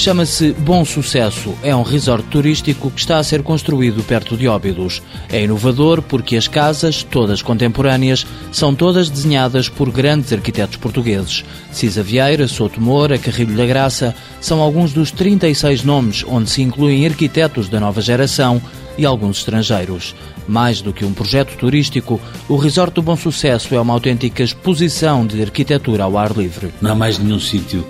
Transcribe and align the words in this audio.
Chama-se 0.00 0.54
Bom 0.54 0.82
Sucesso. 0.82 1.54
É 1.62 1.76
um 1.76 1.82
resort 1.82 2.26
turístico 2.28 2.90
que 2.90 3.00
está 3.00 3.18
a 3.18 3.22
ser 3.22 3.42
construído 3.42 4.02
perto 4.02 4.34
de 4.34 4.48
Óbidos. 4.48 5.02
É 5.28 5.44
inovador 5.44 6.00
porque 6.00 6.38
as 6.38 6.48
casas, 6.48 7.02
todas 7.02 7.42
contemporâneas, 7.42 8.26
são 8.50 8.74
todas 8.74 9.10
desenhadas 9.10 9.68
por 9.68 9.90
grandes 9.90 10.32
arquitetos 10.32 10.78
portugueses. 10.78 11.44
Cisa 11.70 12.02
Vieira, 12.02 12.48
Souto 12.48 12.80
Moura, 12.80 13.18
Carrilho 13.18 13.54
da 13.54 13.66
Graça 13.66 14.14
são 14.40 14.62
alguns 14.62 14.94
dos 14.94 15.10
36 15.10 15.84
nomes 15.84 16.24
onde 16.26 16.48
se 16.48 16.62
incluem 16.62 17.06
arquitetos 17.06 17.68
da 17.68 17.78
nova 17.78 18.00
geração 18.00 18.58
e 18.96 19.04
alguns 19.04 19.40
estrangeiros. 19.40 20.14
Mais 20.48 20.80
do 20.80 20.94
que 20.94 21.04
um 21.04 21.12
projeto 21.12 21.58
turístico, 21.58 22.18
o 22.48 22.56
Resort 22.56 22.94
do 22.94 23.02
Bom 23.02 23.16
Sucesso 23.16 23.74
é 23.74 23.80
uma 23.80 23.92
autêntica 23.92 24.42
exposição 24.42 25.26
de 25.26 25.42
arquitetura 25.42 26.04
ao 26.04 26.16
ar 26.16 26.32
livre. 26.32 26.72
Não 26.80 26.92
há 26.92 26.94
mais 26.94 27.18
nenhum 27.18 27.38
sítio 27.38 27.86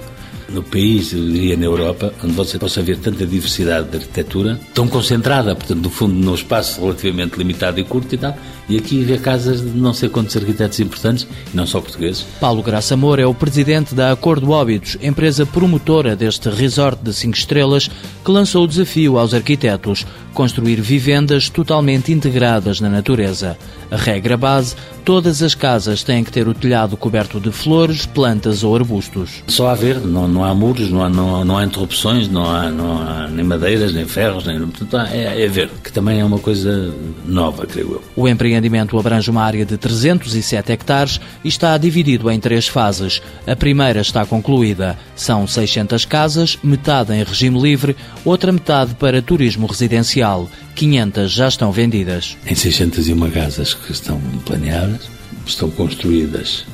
no 0.52 0.62
país, 0.62 1.12
eu 1.12 1.24
diria 1.24 1.56
na 1.56 1.64
Europa, 1.64 2.12
onde 2.22 2.32
você 2.32 2.58
possa 2.58 2.82
ver 2.82 2.98
tanta 2.98 3.26
diversidade 3.26 3.88
de 3.88 3.96
arquitetura, 3.96 4.60
tão 4.74 4.88
concentrada, 4.88 5.54
portanto, 5.54 5.82
no 5.82 5.90
fundo, 5.90 6.14
num 6.14 6.34
espaço 6.34 6.80
relativamente 6.80 7.36
limitado 7.36 7.78
e 7.78 7.84
curto 7.84 8.14
e 8.14 8.18
tal, 8.18 8.36
e 8.68 8.76
aqui 8.76 9.02
vê 9.02 9.18
casas 9.18 9.60
de 9.60 9.78
não 9.78 9.92
sei 9.92 10.08
quantos 10.08 10.36
arquitetos 10.36 10.78
importantes, 10.80 11.26
e 11.52 11.56
não 11.56 11.66
só 11.66 11.80
portugueses. 11.80 12.24
Paulo 12.40 12.62
Graça 12.62 12.96
Moura 12.96 13.22
é 13.22 13.26
o 13.26 13.34
presidente 13.34 13.94
da 13.94 14.12
Acordo 14.12 14.50
Óbidos, 14.50 14.96
empresa 15.02 15.44
promotora 15.46 16.14
deste 16.14 16.48
resort 16.48 17.02
de 17.02 17.12
5 17.12 17.36
estrelas, 17.36 17.90
que 18.24 18.30
lançou 18.30 18.64
o 18.64 18.68
desafio 18.68 19.18
aos 19.18 19.34
arquitetos 19.34 20.06
construir 20.34 20.80
vivendas 20.80 21.48
totalmente 21.48 22.12
integradas 22.12 22.80
na 22.80 22.88
natureza. 22.88 23.58
A 23.90 23.96
regra 23.96 24.36
base, 24.36 24.76
todas 25.04 25.42
as 25.42 25.54
casas 25.54 26.02
têm 26.02 26.22
que 26.22 26.30
ter 26.30 26.46
o 26.46 26.54
telhado 26.54 26.96
coberto 26.96 27.40
de 27.40 27.50
flores, 27.50 28.06
plantas 28.06 28.62
ou 28.62 28.76
arbustos. 28.76 29.42
Só 29.48 29.68
a 29.68 29.74
ver, 29.74 29.98
não, 30.00 30.28
não 30.28 30.44
há 30.44 30.54
muros, 30.54 30.90
não 30.90 31.02
há, 31.02 31.08
não, 31.08 31.44
não 31.44 31.58
há 31.58 31.64
interrupções, 31.64 32.28
não 32.28 32.48
há, 32.48 32.70
não 32.70 32.98
há 32.98 33.28
nem 33.28 33.44
madeiras, 33.44 33.92
nem 33.92 34.06
ferros, 34.06 34.46
nem, 34.46 34.60
portanto, 34.60 34.96
é, 35.12 35.42
é 35.42 35.48
ver, 35.48 35.70
que 35.82 35.92
também 35.92 36.20
é 36.20 36.24
uma 36.24 36.38
coisa 36.38 36.94
nova, 37.26 37.66
creio 37.66 37.92
eu. 37.92 38.02
O 38.14 38.28
empreendimento 38.28 38.98
abrange 38.98 39.30
uma 39.30 39.42
área 39.42 39.66
de 39.66 39.76
307 39.76 40.72
hectares 40.72 41.20
e 41.44 41.48
está 41.48 41.76
dividido 41.76 42.30
em 42.30 42.38
três 42.38 42.68
fases. 42.68 43.20
A 43.46 43.56
primeira 43.56 44.00
está 44.00 44.24
concluída. 44.24 44.96
São 45.16 45.46
600 45.46 46.04
casas, 46.04 46.58
metade 46.62 47.12
em 47.12 47.24
regime 47.24 47.60
livre, 47.60 47.96
outra 48.24 48.52
metade 48.52 48.94
para 48.94 49.20
turismo 49.20 49.66
residencial. 49.66 50.19
500 50.74 51.30
já 51.30 51.48
estão 51.48 51.72
vendidas. 51.72 52.36
Em 52.46 52.54
601 52.54 53.30
casas 53.30 53.74
que 53.74 53.92
estão 53.92 54.20
planeadas, 54.44 55.08
estão 55.46 55.70
construídas 55.70 56.64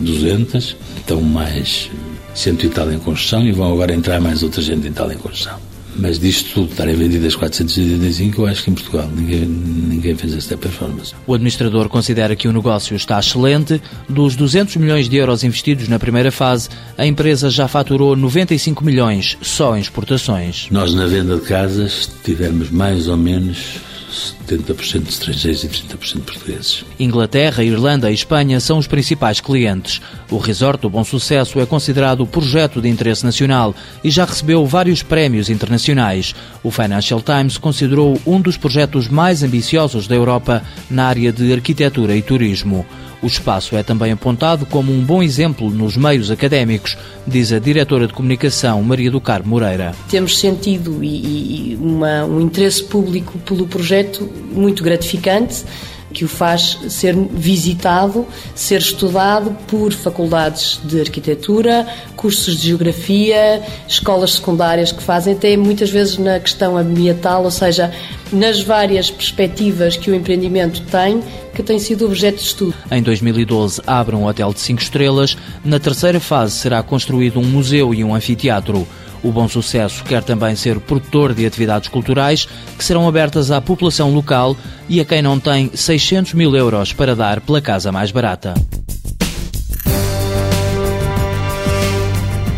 200, 0.00 0.76
estão 0.96 1.20
mais 1.20 1.90
cento 2.34 2.66
e 2.66 2.68
tal 2.68 2.90
em 2.90 2.98
construção 2.98 3.46
e 3.46 3.52
vão 3.52 3.72
agora 3.72 3.94
entrar 3.94 4.20
mais 4.20 4.42
outra 4.42 4.62
gente 4.62 4.88
em 4.88 4.92
tal 4.92 5.12
em 5.12 5.18
construção. 5.18 5.71
Mas 5.96 6.18
disto 6.18 6.54
tudo, 6.54 6.70
estarem 6.70 6.94
vendidas 6.94 7.34
485, 7.36 8.42
eu 8.42 8.46
acho 8.46 8.64
que 8.64 8.70
em 8.70 8.74
Portugal 8.74 9.08
ninguém, 9.14 9.40
ninguém 9.40 10.14
fez 10.16 10.34
esta 10.34 10.56
performance. 10.56 11.14
O 11.26 11.34
administrador 11.34 11.88
considera 11.88 12.34
que 12.34 12.48
o 12.48 12.52
negócio 12.52 12.96
está 12.96 13.18
excelente. 13.18 13.80
Dos 14.08 14.36
200 14.36 14.76
milhões 14.76 15.08
de 15.08 15.16
euros 15.16 15.44
investidos 15.44 15.88
na 15.88 15.98
primeira 15.98 16.32
fase, 16.32 16.68
a 16.96 17.06
empresa 17.06 17.50
já 17.50 17.68
faturou 17.68 18.16
95 18.16 18.84
milhões 18.84 19.36
só 19.42 19.76
em 19.76 19.80
exportações. 19.80 20.68
Nós, 20.70 20.94
na 20.94 21.06
venda 21.06 21.36
de 21.36 21.42
casas, 21.42 22.10
tivemos 22.24 22.70
mais 22.70 23.08
ou 23.08 23.16
menos 23.16 23.80
70% 24.12 25.02
de 25.02 25.08
estrangeiros 25.08 25.64
e 25.64 25.68
30% 25.68 26.14
de 26.14 26.20
portugueses. 26.20 26.84
Inglaterra, 26.98 27.64
Irlanda 27.64 28.10
e 28.10 28.14
Espanha 28.14 28.60
são 28.60 28.78
os 28.78 28.86
principais 28.86 29.40
clientes. 29.40 30.00
O 30.30 30.38
resort 30.38 30.82
do 30.82 30.90
Bom 30.90 31.04
Sucesso 31.04 31.58
é 31.60 31.66
considerado 31.66 32.26
projeto 32.26 32.80
de 32.80 32.88
interesse 32.88 33.24
nacional 33.24 33.74
e 34.04 34.10
já 34.10 34.24
recebeu 34.24 34.64
vários 34.66 35.02
prémios 35.02 35.48
internacionais. 35.48 36.34
O 36.62 36.70
Financial 36.70 37.20
Times 37.20 37.58
considerou 37.58 38.20
um 38.26 38.40
dos 38.40 38.56
projetos 38.56 39.08
mais 39.08 39.42
ambiciosos 39.42 40.06
da 40.06 40.14
Europa 40.14 40.62
na 40.90 41.06
área 41.06 41.32
de 41.32 41.52
arquitetura 41.52 42.16
e 42.16 42.22
turismo. 42.22 42.86
O 43.22 43.26
espaço 43.28 43.76
é 43.76 43.84
também 43.84 44.10
apontado 44.10 44.66
como 44.66 44.92
um 44.92 45.00
bom 45.00 45.22
exemplo 45.22 45.70
nos 45.70 45.96
meios 45.96 46.28
académicos, 46.28 46.98
diz 47.24 47.52
a 47.52 47.60
diretora 47.60 48.08
de 48.08 48.12
comunicação 48.12 48.82
Maria 48.82 49.12
do 49.12 49.20
Carmo 49.20 49.50
Moreira. 49.50 49.94
Temos 50.10 50.40
sentido 50.40 51.04
e, 51.04 51.70
e 51.72 51.78
uma, 51.80 52.24
um 52.24 52.40
interesse 52.40 52.82
público 52.82 53.38
pelo 53.38 53.68
projeto 53.68 54.28
muito 54.50 54.82
gratificante 54.82 55.64
que 56.12 56.24
o 56.24 56.28
faz 56.28 56.78
ser 56.88 57.16
visitado, 57.16 58.26
ser 58.54 58.80
estudado 58.80 59.56
por 59.66 59.92
faculdades 59.92 60.80
de 60.84 61.00
arquitetura, 61.00 61.86
cursos 62.16 62.60
de 62.60 62.68
geografia, 62.68 63.62
escolas 63.88 64.34
secundárias 64.34 64.92
que 64.92 65.02
fazem 65.02 65.34
até 65.34 65.56
muitas 65.56 65.90
vezes 65.90 66.18
na 66.18 66.38
questão 66.38 66.76
ambiental, 66.76 67.44
ou 67.44 67.50
seja, 67.50 67.92
nas 68.32 68.62
várias 68.62 69.10
perspectivas 69.10 69.96
que 69.96 70.10
o 70.10 70.14
empreendimento 70.14 70.82
tem, 70.82 71.22
que 71.54 71.62
tem 71.62 71.78
sido 71.78 72.06
objeto 72.06 72.36
de 72.36 72.44
estudo. 72.44 72.74
Em 72.90 73.02
2012 73.02 73.82
abre 73.86 74.16
um 74.16 74.26
hotel 74.26 74.52
de 74.52 74.60
5 74.60 74.80
estrelas, 74.82 75.36
na 75.64 75.78
terceira 75.78 76.20
fase 76.20 76.56
será 76.56 76.82
construído 76.82 77.38
um 77.38 77.44
museu 77.44 77.94
e 77.94 78.02
um 78.02 78.14
anfiteatro. 78.14 78.86
O 79.22 79.30
Bom 79.30 79.48
Sucesso 79.48 80.02
quer 80.04 80.22
também 80.22 80.56
ser 80.56 80.80
produtor 80.80 81.32
de 81.32 81.46
atividades 81.46 81.88
culturais 81.88 82.48
que 82.76 82.84
serão 82.84 83.06
abertas 83.06 83.50
à 83.50 83.60
população 83.60 84.12
local 84.12 84.56
e 84.88 85.00
a 85.00 85.04
quem 85.04 85.22
não 85.22 85.38
tem 85.38 85.70
600 85.74 86.34
mil 86.34 86.54
euros 86.56 86.92
para 86.92 87.14
dar 87.14 87.40
pela 87.40 87.60
casa 87.60 87.92
mais 87.92 88.10
barata. 88.10 88.54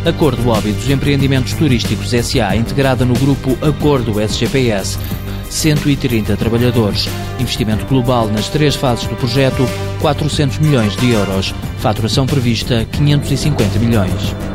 Acordo 0.07 0.51
Óbidos 0.51 0.91
Empreendimentos 0.91 1.55
Turísticos 1.55 2.11
SA, 2.11 2.55
integrada 2.57 3.07
no 3.07 3.15
grupo 3.15 3.57
Acordo 3.67 4.21
SGPS. 4.21 4.99
130 5.49 6.37
trabalhadores. 6.37 7.09
Investimento 7.39 7.87
global 7.87 8.29
nas 8.29 8.49
três 8.49 8.75
fases 8.75 9.07
do 9.07 9.17
projeto, 9.17 9.65
400 10.01 10.59
milhões 10.59 10.97
de 10.97 11.11
euros. 11.11 11.55
Faturação 11.79 12.27
prevista, 12.27 12.85
550 12.93 13.79
milhões. 13.79 14.54